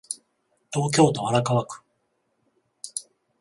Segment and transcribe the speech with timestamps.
[0.71, 1.83] 東京都荒川区